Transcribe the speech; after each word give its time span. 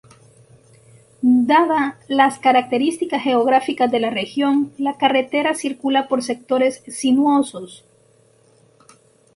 Dada 1.21 1.99
las 2.07 2.39
características 2.39 3.21
geográficas 3.21 3.91
de 3.91 3.99
la 3.99 4.09
región, 4.09 4.73
la 4.79 4.97
carretera 4.97 5.53
circula 5.53 6.07
por 6.07 6.23
sectores 6.23 6.81
sinuosos. 6.87 7.85